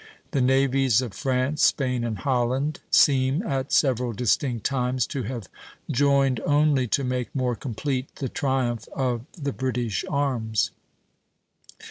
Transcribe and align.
The 0.31 0.41
navies 0.41 0.99
of 1.03 1.13
France, 1.13 1.63
Spain, 1.63 2.03
and 2.03 2.17
Holland 2.17 2.79
seem, 2.89 3.43
at 3.43 3.71
several 3.71 4.13
distinct 4.13 4.65
times, 4.65 5.05
to 5.05 5.21
have 5.21 5.47
joined 5.91 6.39
only 6.39 6.87
to 6.87 7.03
make 7.03 7.29
more 7.35 7.55
complete 7.55 8.15
the 8.15 8.27
triumph 8.27 8.89
of 8.95 9.27
the 9.37 9.53
British 9.53 10.03
arms." 10.09 10.71